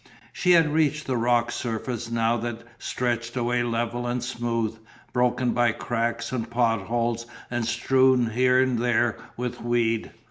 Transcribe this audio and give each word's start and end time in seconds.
She 0.33 0.49
had 0.53 0.73
reached 0.73 1.05
the 1.05 1.15
rock 1.15 1.51
surface 1.51 2.09
now 2.09 2.35
that 2.37 2.63
stretched 2.79 3.37
away 3.37 3.61
level 3.61 4.07
and 4.07 4.23
smooth, 4.23 4.75
broken 5.13 5.51
by 5.51 5.73
cracks 5.73 6.31
and 6.31 6.49
pot 6.49 6.81
holes 6.81 7.27
and 7.51 7.65
strewn 7.65 8.31
here 8.31 8.59
and 8.63 8.79
there 8.79 9.19
with 9.37 9.61
weed. 9.61 10.09